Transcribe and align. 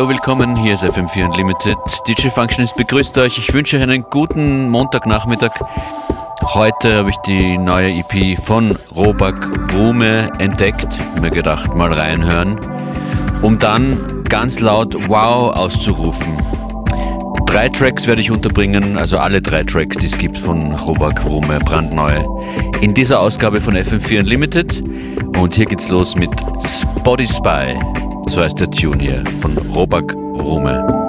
Hallo, 0.00 0.08
willkommen, 0.08 0.56
hier 0.56 0.72
ist 0.72 0.82
FM4 0.82 1.26
Unlimited. 1.26 1.76
DJ 2.08 2.28
Functionist 2.28 2.74
begrüßt 2.74 3.18
euch. 3.18 3.36
Ich 3.36 3.52
wünsche 3.52 3.76
euch 3.76 3.82
einen 3.82 4.02
guten 4.08 4.70
Montagnachmittag. 4.70 5.50
Heute 6.54 6.94
habe 6.94 7.10
ich 7.10 7.16
die 7.26 7.58
neue 7.58 7.90
EP 7.90 8.38
von 8.42 8.74
Robak 8.96 9.74
Rume 9.74 10.32
entdeckt. 10.38 10.88
Mir 11.20 11.28
gedacht, 11.28 11.74
mal 11.74 11.92
reinhören. 11.92 12.58
Um 13.42 13.58
dann 13.58 14.24
ganz 14.30 14.60
laut 14.60 15.10
Wow 15.10 15.54
auszurufen. 15.54 16.34
Drei 17.44 17.68
Tracks 17.68 18.06
werde 18.06 18.22
ich 18.22 18.30
unterbringen, 18.30 18.96
also 18.96 19.18
alle 19.18 19.42
drei 19.42 19.64
Tracks, 19.64 19.98
die 19.98 20.06
es 20.06 20.16
gibt 20.16 20.38
von 20.38 20.76
Robak 20.76 21.26
Rume, 21.26 21.58
brandneu. 21.58 22.22
In 22.80 22.94
dieser 22.94 23.20
Ausgabe 23.20 23.60
von 23.60 23.76
FM4 23.76 24.20
Unlimited. 24.20 24.82
Und 25.38 25.56
hier 25.56 25.66
geht's 25.66 25.90
los 25.90 26.16
mit 26.16 26.30
Spotty 26.64 27.26
Spy. 27.26 27.76
So 28.28 28.40
heißt 28.40 28.60
der 28.60 28.70
Tune 28.70 29.02
hier 29.02 29.24
von 29.40 29.56
Robak 29.74 30.14
Rume. 30.14 30.99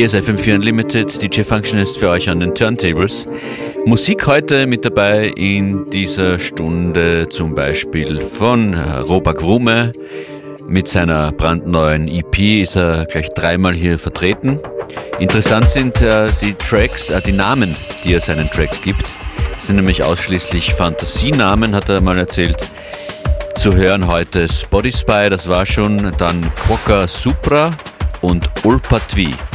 Hier 0.00 0.06
ist 0.06 0.14
FM4 0.14 0.54
Unlimited, 0.54 1.20
DJ 1.20 1.42
Functionist 1.42 1.98
für 1.98 2.08
euch 2.08 2.30
an 2.30 2.40
den 2.40 2.54
Turntables. 2.54 3.26
Musik 3.84 4.26
heute 4.26 4.66
mit 4.66 4.82
dabei 4.82 5.26
in 5.36 5.90
dieser 5.90 6.38
Stunde 6.38 7.28
zum 7.28 7.54
Beispiel 7.54 8.22
von 8.22 8.72
Robak 8.72 9.42
Rume. 9.42 9.92
Mit 10.66 10.88
seiner 10.88 11.32
brandneuen 11.32 12.08
EP 12.08 12.62
ist 12.62 12.76
er 12.76 13.04
gleich 13.04 13.28
dreimal 13.28 13.74
hier 13.74 13.98
vertreten. 13.98 14.58
Interessant 15.18 15.68
sind 15.68 16.00
äh, 16.00 16.28
die 16.40 16.54
Tracks, 16.54 17.10
äh, 17.10 17.20
die 17.20 17.32
Namen, 17.32 17.76
die 18.02 18.14
er 18.14 18.22
seinen 18.22 18.50
Tracks 18.50 18.80
gibt. 18.80 19.04
Das 19.52 19.66
sind 19.66 19.76
nämlich 19.76 20.02
ausschließlich 20.02 20.72
Fantasienamen, 20.72 21.74
hat 21.74 21.90
er 21.90 22.00
mal 22.00 22.16
erzählt. 22.16 22.56
Zu 23.54 23.74
hören 23.74 24.06
heute 24.06 24.48
Spotify, 24.48 25.28
das 25.28 25.46
war 25.46 25.66
schon, 25.66 26.10
dann 26.16 26.50
Quokka 26.54 27.06
Supra 27.06 27.70
und 28.22 28.48
Ulpatvi. 28.64 29.28
Ihr 29.28 29.49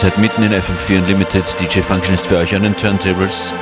seid 0.00 0.16
mitten 0.16 0.42
in 0.42 0.52
FM4 0.52 1.02
Unlimited. 1.02 1.44
DJ 1.60 1.80
Function 1.80 2.14
ist 2.14 2.26
für 2.26 2.38
euch 2.38 2.54
an 2.54 2.62
den 2.62 2.74
Turntables. 2.74 3.52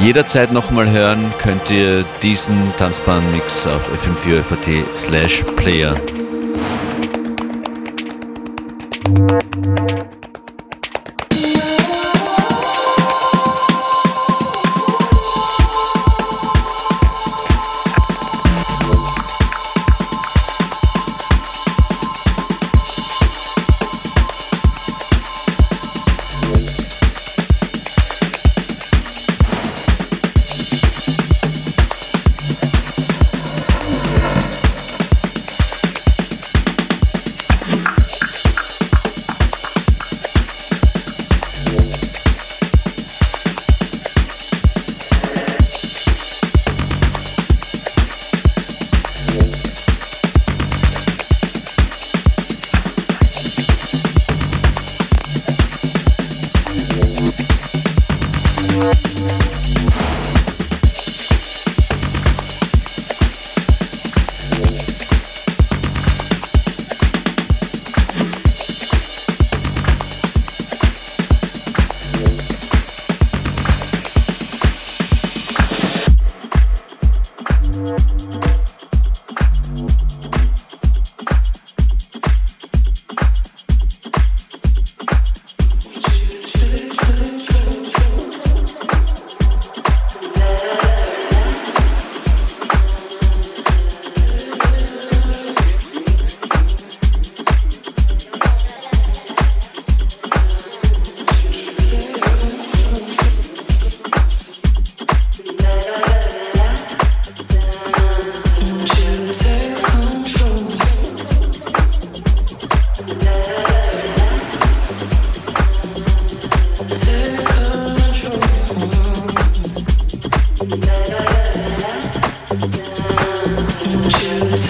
Jederzeit 0.00 0.50
nochmal 0.50 0.88
hören 0.88 1.30
könnt 1.42 1.70
ihr 1.70 2.06
diesen 2.22 2.56
tanzbaren 2.78 3.30
Mix 3.32 3.66
auf 3.66 3.84
fm4.at 4.02 4.96
slash 4.96 5.44
player. 5.56 5.94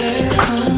There's 0.09 0.68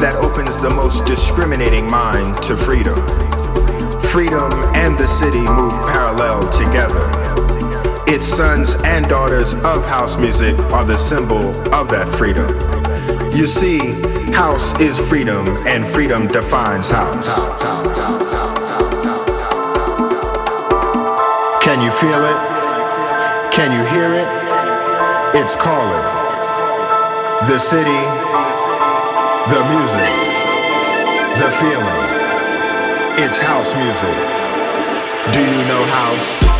that 0.00 0.16
opens 0.24 0.60
the 0.60 0.70
most 0.70 1.04
discriminating 1.04 1.90
mind 1.90 2.40
to 2.44 2.56
freedom. 2.56 2.96
Freedom 4.02 4.52
and 4.74 4.98
the 4.98 5.06
city 5.06 5.40
move 5.40 5.72
parallel 5.90 6.40
together. 6.52 7.10
Its 8.06 8.24
sons 8.26 8.74
and 8.84 9.08
daughters 9.08 9.54
of 9.54 9.84
house 9.84 10.16
music 10.16 10.58
are 10.72 10.84
the 10.84 10.96
symbol 10.96 11.44
of 11.74 11.90
that 11.90 12.08
freedom. 12.16 12.48
You 13.36 13.46
see, 13.46 13.78
house 14.32 14.78
is 14.80 14.98
freedom, 14.98 15.46
and 15.66 15.86
freedom 15.86 16.26
defines 16.28 16.88
house. 16.90 17.28
Can 21.62 21.82
you 21.82 21.90
feel 21.90 22.24
it? 22.24 22.38
Can 23.52 23.72
you 23.72 23.84
hear 23.92 24.14
it? 24.14 24.28
It's 25.36 25.56
calling. 25.56 26.02
The 27.46 27.58
city, 27.58 27.90
the 29.48 29.64
music, 29.64 30.14
the 31.38 31.50
feeling. 31.50 32.04
It's 33.16 33.38
house 33.38 33.74
music. 33.76 35.32
Do 35.32 35.40
you 35.40 35.64
know 35.66 35.82
house? 35.86 36.57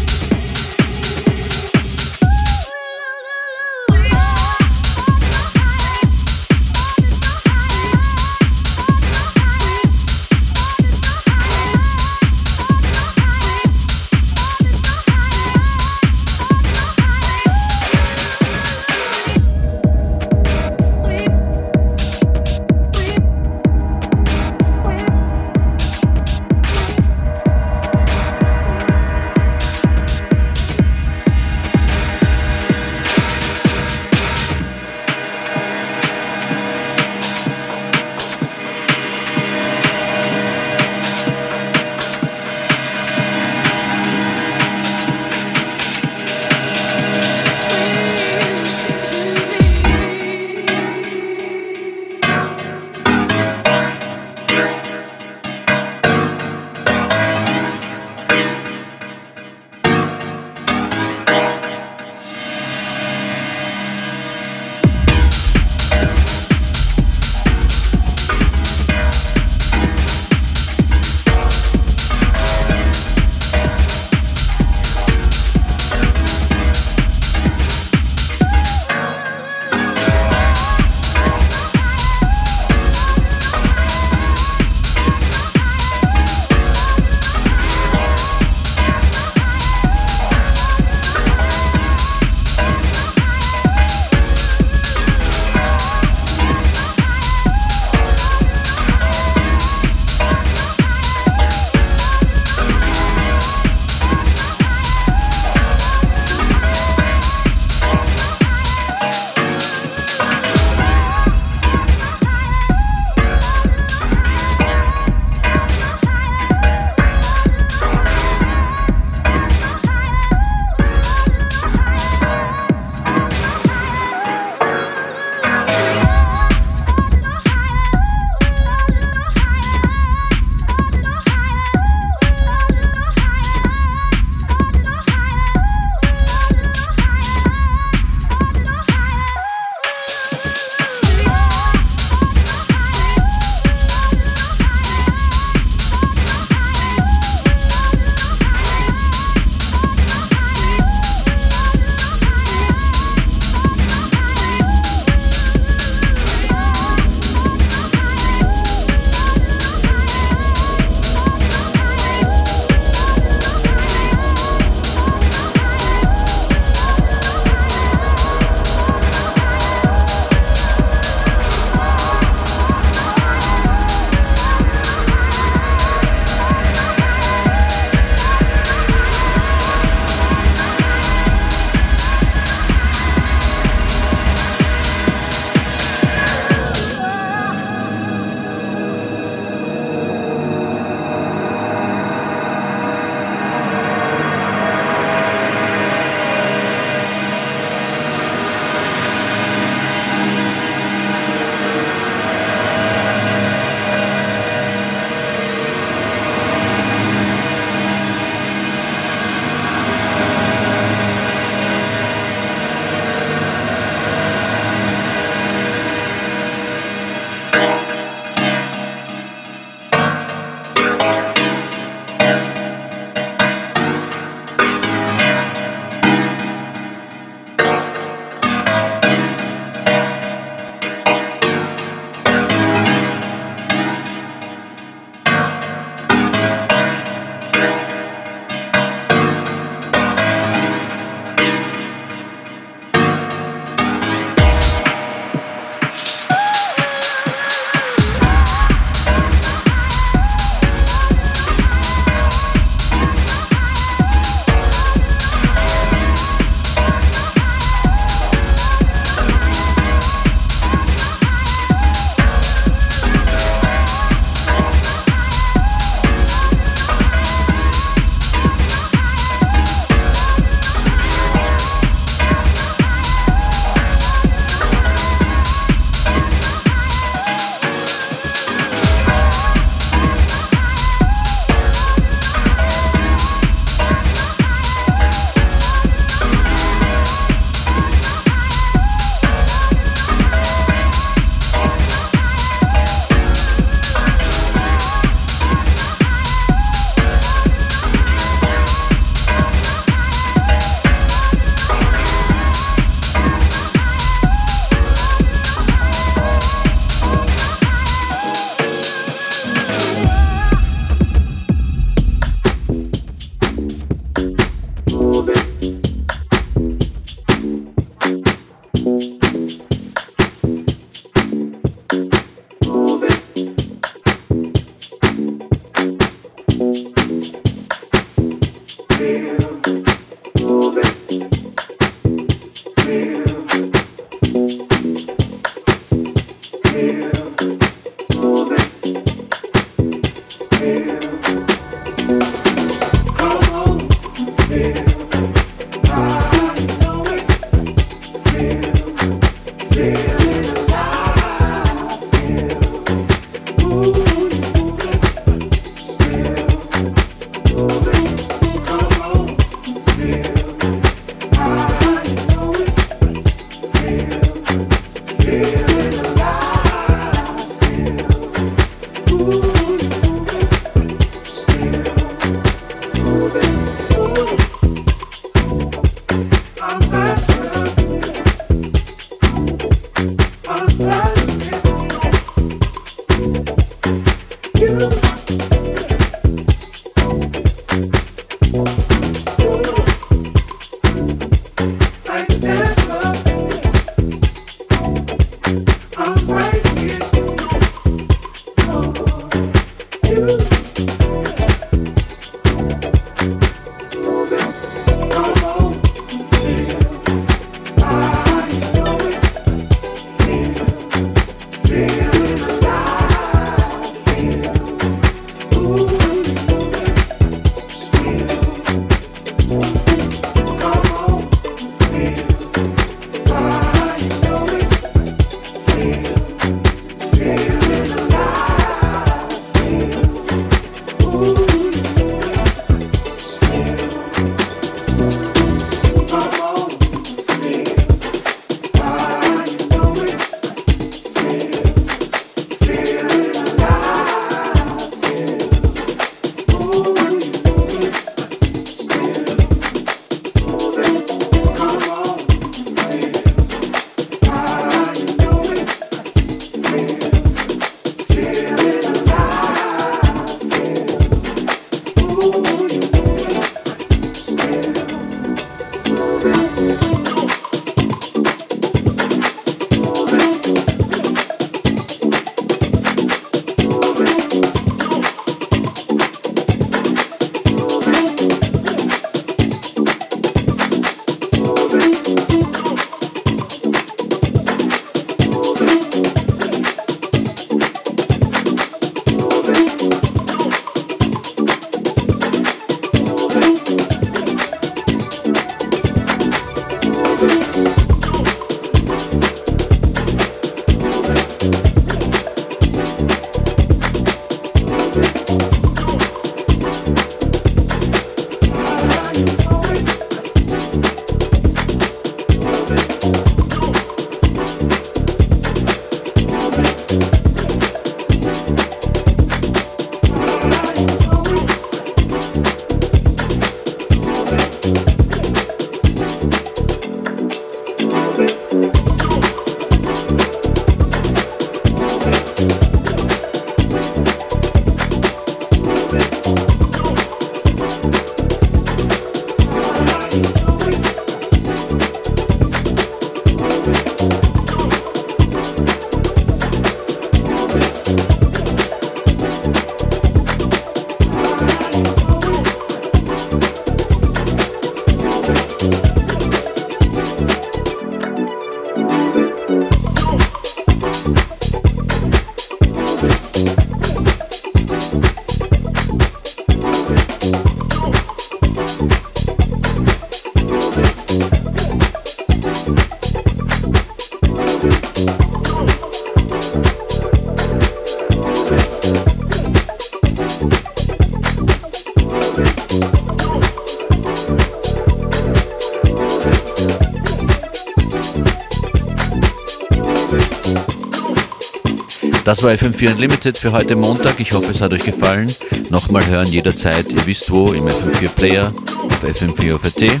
Das 592.24 592.42
war 592.42 592.52
FM4 592.52 592.94
Unlimited 592.94 593.36
für 593.36 593.52
heute 593.52 593.76
Montag. 593.76 594.18
Ich 594.18 594.32
hoffe, 594.32 594.50
es 594.50 594.62
hat 594.62 594.72
euch 594.72 594.84
gefallen. 594.84 595.30
Nochmal 595.68 596.06
hören 596.06 596.26
jederzeit, 596.26 596.90
ihr 596.90 597.06
wisst 597.06 597.30
wo, 597.30 597.52
im 597.52 597.66
FM4 597.66 598.08
Player, 598.08 598.52
auf 598.82 599.04
FM4 599.04 599.54
OVT. 599.54 600.00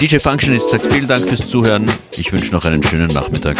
DJ 0.00 0.18
Functionist 0.18 0.70
sagt 0.70 0.86
vielen 0.86 1.08
Dank 1.08 1.26
fürs 1.26 1.48
Zuhören. 1.48 1.90
Ich 2.16 2.32
wünsche 2.32 2.52
noch 2.52 2.64
einen 2.64 2.84
schönen 2.84 3.08
Nachmittag. 3.08 3.56